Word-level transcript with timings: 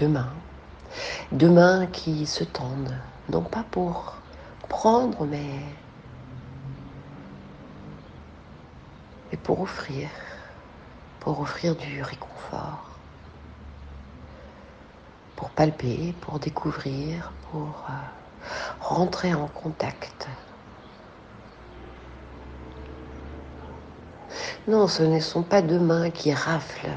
deux 0.00 0.08
mains, 0.08 0.32
deux 1.32 1.50
mains 1.50 1.86
qui 1.86 2.26
se 2.26 2.44
tendent, 2.44 2.96
non 3.28 3.42
pas 3.42 3.64
pour 3.70 4.16
prendre, 4.68 5.24
mais, 5.26 5.60
mais 9.30 9.38
pour 9.38 9.60
offrir, 9.60 10.08
pour 11.20 11.40
offrir 11.40 11.76
du 11.76 12.02
réconfort, 12.02 12.98
pour 15.36 15.50
palper, 15.50 16.14
pour 16.20 16.38
découvrir, 16.38 17.32
pour 17.50 17.84
euh, 17.88 17.92
rentrer 18.80 19.34
en 19.34 19.46
contact. 19.48 20.28
Non, 24.68 24.86
ce 24.86 25.02
ne 25.02 25.18
sont 25.20 25.42
pas 25.42 25.60
deux 25.60 25.80
mains 25.80 26.10
qui 26.10 26.32
raflent. 26.32 26.88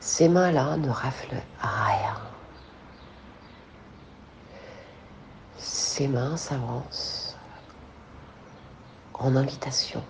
Ces 0.00 0.28
mains-là 0.28 0.76
ne 0.78 0.88
raflent 0.88 1.42
rien. 1.58 2.16
Ces 5.58 6.08
mains 6.08 6.38
s'avancent 6.38 7.36
en 9.14 9.36
invitation. 9.36 10.02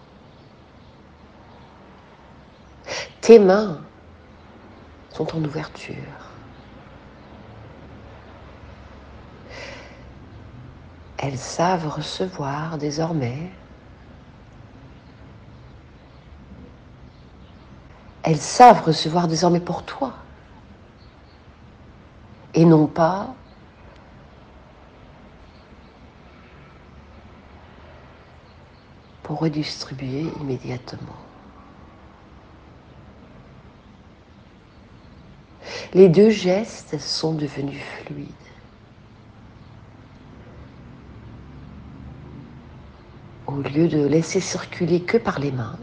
Tes 3.20 3.40
mains 3.40 3.84
sont 5.12 5.36
en 5.36 5.44
ouverture. 5.44 6.30
Elles 11.18 11.38
savent 11.38 11.88
recevoir 11.88 12.78
désormais. 12.78 13.50
Elles 18.30 18.38
savent 18.38 18.84
recevoir 18.84 19.26
désormais 19.26 19.58
pour 19.58 19.82
toi. 19.82 20.14
Et 22.54 22.64
non 22.64 22.86
pas 22.86 23.34
pour 29.24 29.40
redistribuer 29.40 30.26
immédiatement. 30.40 31.16
Les 35.92 36.08
deux 36.08 36.30
gestes 36.30 37.00
sont 37.00 37.34
devenus 37.34 37.82
fluides. 38.04 38.28
Au 43.48 43.56
lieu 43.56 43.88
de 43.88 44.06
laisser 44.06 44.38
circuler 44.38 45.02
que 45.02 45.18
par 45.18 45.40
les 45.40 45.50
mains, 45.50 45.80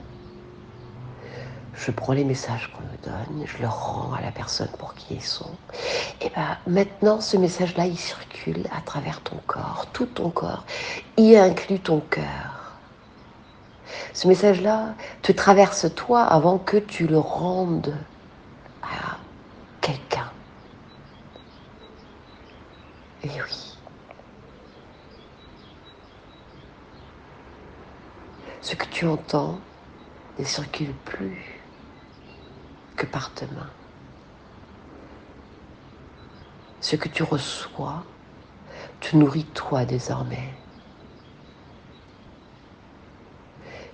je 1.78 1.92
prends 1.92 2.14
les 2.14 2.24
messages 2.24 2.72
qu'on 2.74 2.82
me 2.82 2.98
donne, 3.04 3.46
je 3.46 3.58
les 3.60 3.68
rends 3.68 4.14
à 4.14 4.22
la 4.22 4.32
personne 4.32 4.70
pour 4.80 4.96
qui 4.96 5.16
ils 5.16 5.24
sont. 5.24 5.56
Et 6.22 6.30
bien 6.30 6.58
maintenant, 6.66 7.22
ce 7.22 7.38
message-là, 7.38 7.86
il 7.86 7.98
circule 7.98 8.66
à 8.76 8.82
travers 8.82 9.22
ton 9.22 9.38
corps, 9.46 9.88
tout 9.94 10.08
ton 10.08 10.30
corps, 10.30 10.66
y 11.18 11.36
inclut 11.36 11.80
ton 11.80 12.00
cœur. 12.00 12.78
Ce 14.14 14.28
message-là 14.28 14.96
te 15.22 15.32
traverse 15.32 15.94
toi 15.96 16.24
avant 16.24 16.58
que 16.58 16.78
tu 16.78 17.08
le 17.08 17.20
rendes 17.20 17.96
à 18.82 19.18
quelqu'un. 19.80 20.32
Et 23.24 23.30
oui. 23.30 23.78
Ce 28.62 28.76
que 28.76 28.86
tu 28.86 29.06
entends 29.06 29.60
ne 30.40 30.44
circule 30.44 30.94
plus 31.06 31.57
que 32.98 33.06
par 33.06 33.32
tes 33.32 33.46
mains. 33.46 33.70
Ce 36.82 36.96
que 36.96 37.08
tu 37.08 37.24
reçois 37.24 38.04
te 39.00 39.16
nourrit 39.16 39.46
toi 39.46 39.86
désormais. 39.86 40.54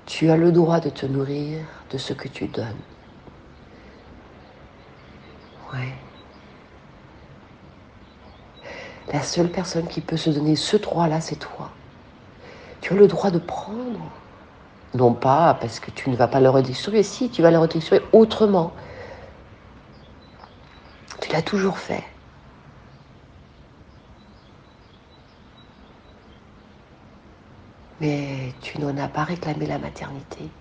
Tu 0.05 0.29
as 0.29 0.37
le 0.37 0.51
droit 0.51 0.79
de 0.79 0.89
te 0.89 1.05
nourrir 1.05 1.59
de 1.91 1.97
ce 1.97 2.13
que 2.13 2.27
tu 2.27 2.47
donnes. 2.47 2.81
Ouais. 5.73 5.93
La 9.11 9.21
seule 9.21 9.49
personne 9.49 9.87
qui 9.87 10.01
peut 10.01 10.17
se 10.17 10.29
donner 10.29 10.55
ce 10.55 10.77
droit-là, 10.77 11.21
c'est 11.21 11.35
toi. 11.35 11.71
Tu 12.81 12.93
as 12.93 12.95
le 12.95 13.07
droit 13.07 13.31
de 13.31 13.39
prendre. 13.39 14.11
Non 14.93 15.13
pas 15.13 15.57
parce 15.59 15.79
que 15.79 15.89
tu 15.89 16.09
ne 16.09 16.15
vas 16.15 16.27
pas 16.27 16.39
le 16.39 16.49
redistribuer, 16.49 17.01
si 17.01 17.29
tu 17.29 17.41
vas 17.41 17.49
le 17.49 17.57
redistribuer 17.57 18.05
autrement. 18.13 18.73
L'as 21.33 21.41
toujours 21.41 21.79
fait. 21.79 22.03
Mais 27.99 28.53
tu 28.61 28.79
n'en 28.79 28.95
as 28.97 29.07
pas 29.07 29.23
réclamé 29.23 29.65
la 29.65 29.79
maternité. 29.79 30.51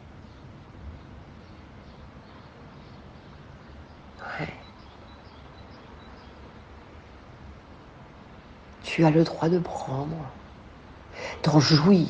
Tu 8.82 9.05
as 9.05 9.11
le 9.11 9.25
droit 9.25 9.50
de 9.50 9.59
prendre, 9.59 10.16
d'en 11.43 11.61
jouir 11.61 12.09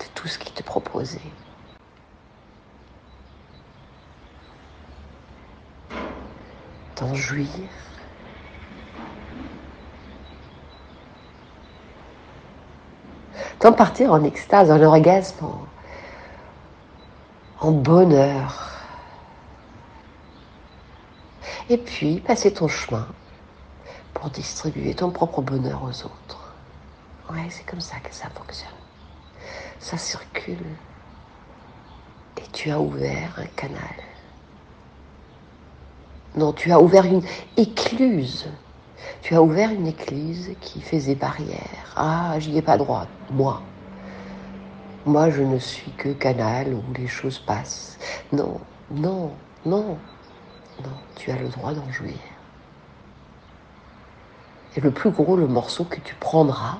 de 0.00 0.04
tout 0.14 0.28
ce 0.28 0.38
qui 0.38 0.52
te 0.52 0.62
proposait. 0.62 1.32
D'en 6.96 7.14
jouir. 7.14 7.48
D'en 13.60 13.72
partir 13.72 14.12
en 14.12 14.22
extase, 14.24 14.70
en 14.70 14.80
orgasme, 14.82 15.44
en, 15.44 15.66
en 17.60 17.72
bonheur. 17.72 18.72
Et 21.68 21.78
puis 21.78 22.20
passer 22.20 22.52
ton 22.52 22.68
chemin 22.68 23.08
pour 24.14 24.30
distribuer 24.30 24.94
ton 24.94 25.10
propre 25.10 25.42
bonheur 25.42 25.82
aux 25.82 26.04
autres. 26.04 26.54
Ouais, 27.30 27.48
c'est 27.50 27.64
comme 27.64 27.80
ça 27.80 27.98
que 28.00 28.14
ça 28.14 28.30
fonctionne. 28.30 28.70
Ça 29.78 29.98
circule. 29.98 30.78
Et 32.36 32.46
tu 32.52 32.70
as 32.70 32.80
ouvert 32.80 33.34
un 33.38 33.46
canal. 33.46 34.15
Non, 36.36 36.52
tu 36.52 36.70
as 36.70 36.80
ouvert 36.80 37.06
une 37.06 37.22
écluse. 37.56 38.46
Tu 39.22 39.34
as 39.34 39.42
ouvert 39.42 39.70
une 39.70 39.86
écluse 39.86 40.50
qui 40.60 40.82
faisait 40.82 41.14
barrière. 41.14 41.94
Ah, 41.96 42.34
j'y 42.38 42.56
ai 42.58 42.62
pas 42.62 42.76
droit, 42.76 43.06
moi. 43.30 43.62
Moi, 45.06 45.30
je 45.30 45.42
ne 45.42 45.58
suis 45.58 45.92
que 45.92 46.10
canal 46.10 46.74
où 46.74 46.82
les 46.94 47.06
choses 47.06 47.38
passent. 47.38 47.98
Non, 48.32 48.60
non, 48.90 49.32
non, 49.64 49.98
non, 50.84 50.90
tu 51.16 51.30
as 51.30 51.36
le 51.36 51.48
droit 51.48 51.72
d'en 51.72 51.90
jouir. 51.90 52.18
Et 54.76 54.80
le 54.80 54.90
plus 54.90 55.10
gros 55.10 55.36
le 55.36 55.46
morceau 55.46 55.84
que 55.84 56.00
tu 56.00 56.14
prendras, 56.16 56.78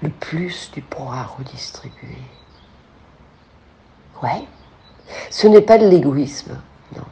le 0.00 0.10
plus 0.10 0.70
tu 0.72 0.80
pourras 0.80 1.24
redistribuer. 1.24 2.22
Ouais, 4.22 4.44
ce 5.30 5.48
n'est 5.48 5.62
pas 5.62 5.78
de 5.78 5.88
l'égoïsme, 5.88 6.60
non. 6.94 7.04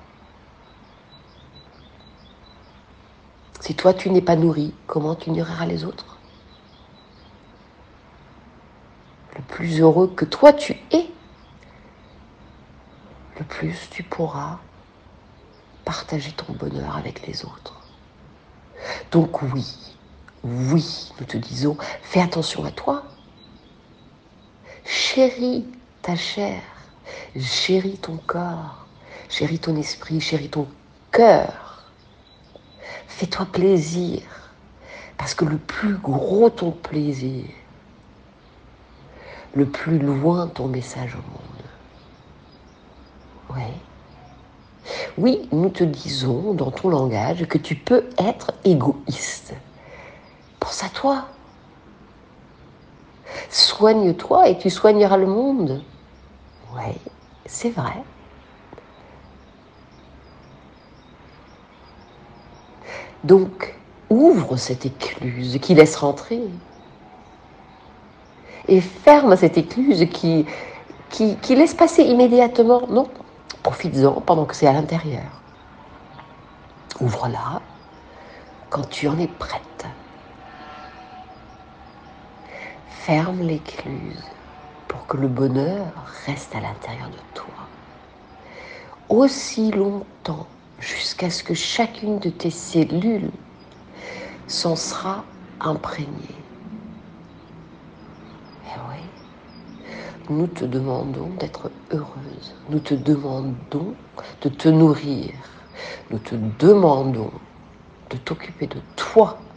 Si 3.69 3.75
toi 3.75 3.93
tu 3.93 4.09
n'es 4.09 4.23
pas 4.23 4.35
nourri, 4.35 4.73
comment 4.87 5.15
tu 5.15 5.31
nourriras 5.31 5.67
les 5.67 5.85
autres? 5.85 6.17
Le 9.37 9.43
plus 9.43 9.83
heureux 9.83 10.09
que 10.09 10.25
toi 10.25 10.55
tu 10.55 10.73
es, 10.91 11.11
le 13.39 13.45
plus 13.45 13.91
tu 13.91 14.03
pourras 14.03 14.61
partager 15.85 16.33
ton 16.33 16.55
bonheur 16.55 16.97
avec 16.97 17.27
les 17.27 17.45
autres. 17.45 17.83
Donc 19.11 19.43
oui, 19.43 19.67
oui, 20.45 21.13
nous 21.21 21.27
te 21.27 21.37
disons, 21.37 21.77
fais 22.01 22.23
attention 22.23 22.65
à 22.65 22.71
toi. 22.71 23.03
Chéris 24.87 25.67
ta 26.01 26.17
chair, 26.17 26.63
chéris 27.39 27.99
ton 27.99 28.17
corps, 28.17 28.87
chéris 29.29 29.59
ton 29.59 29.77
esprit, 29.77 30.23
chéris 30.23 30.49
ton 30.49 30.67
cœur. 31.11 31.68
Fais-toi 33.09 33.47
plaisir, 33.47 34.23
parce 35.17 35.35
que 35.35 35.45
le 35.45 35.59
plus 35.59 35.97
gros 35.97 36.51
ton 36.51 36.71
plaisir, 36.71 37.47
le 39.55 39.67
plus 39.67 39.99
loin 39.99 40.47
ton 40.47 40.69
message 40.69 41.17
au 41.17 41.19
monde. 41.19 41.49
Oui. 43.57 43.73
Oui, 45.17 45.49
nous 45.51 45.71
te 45.71 45.83
disons 45.83 46.55
dans 46.55 46.71
ton 46.71 46.91
langage 46.91 47.47
que 47.47 47.59
tu 47.59 47.75
peux 47.75 48.05
être 48.19 48.53
égoïste. 48.65 49.55
Pense 50.61 50.85
à 50.85 50.89
toi. 50.91 51.27
Soigne-toi 53.51 54.49
et 54.49 54.59
tu 54.59 54.71
soigneras 54.71 55.17
le 55.17 55.27
monde. 55.27 55.83
Oui, 56.75 56.95
c'est 57.47 57.71
vrai. 57.71 58.05
Donc, 63.25 63.75
ouvre 64.11 64.57
cette 64.57 64.87
écluse 64.87 65.59
qui 65.61 65.75
laisse 65.75 65.97
rentrer. 65.97 66.41
Et 68.69 68.81
ferme 68.81 69.37
cette 69.37 69.59
écluse 69.59 70.07
qui, 70.11 70.47
laisse 71.49 71.75
passer 71.75 72.03
immédiatement. 72.03 72.87
Non, 72.89 73.09
profites-en 73.63 74.21
pendant 74.21 74.45
que 74.45 74.55
c'est 74.55 74.67
à 74.67 74.73
l'intérieur. 74.73 75.25
Ouvre-la 77.01 77.61
quand 78.71 78.89
tu 78.89 79.09
en 79.09 79.19
es 79.19 79.27
prête. 79.27 79.87
Ferme 82.89 83.41
l'écluse 83.41 84.23
pour 84.87 85.07
que 85.07 85.17
le 85.17 85.29
bonheur 85.29 85.87
reste 86.27 86.55
à 86.55 86.61
l'intérieur 86.61 87.09
de 87.09 87.19
toi. 87.35 87.47
Aussi 89.09 89.71
longtemps 89.71 90.47
jusqu'à 90.79 91.31
ce 91.31 91.43
que 91.43 91.55
chacune 91.55 92.19
de 92.19 92.31
tes 92.31 92.51
cellules 92.51 93.31
s'en 94.47 94.77
sera 94.77 95.25
imprégnée. 95.61 96.37
Eh 98.67 98.81
oui, 98.91 99.03
nous 100.31 100.47
te 100.47 100.65
demandons 100.65 101.31
d'être 101.39 101.71
heureuse. 101.91 102.55
Nous 102.71 102.81
te 102.81 102.95
demandons 102.95 103.95
de 104.43 104.49
te 104.49 104.69
nourrir. 104.69 105.33
Nous 106.11 106.19
te 106.19 106.35
demandons 106.35 107.33
de 108.11 108.17
t'occuper 108.17 108.67
de 108.67 108.81
toi. 108.97 109.48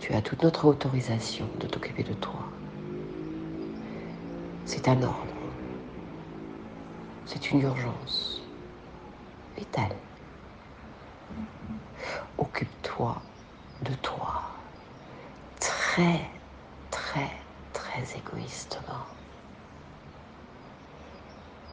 Tu 0.00 0.14
as 0.14 0.22
toute 0.22 0.42
notre 0.42 0.64
autorisation 0.64 1.46
de 1.60 1.66
t'occuper 1.66 2.02
de 2.02 2.14
toi. 2.14 2.48
C'est 4.64 4.88
un 4.88 5.02
ordre. 5.02 5.34
C'est 7.26 7.50
une 7.50 7.60
urgence 7.60 8.42
vitale. 9.56 9.94
Occupe-toi 12.38 13.22
de 13.82 13.94
toi 13.96 14.42
très, 15.60 16.30
très, 16.90 17.30
très 17.72 18.18
égoïstement. 18.18 19.19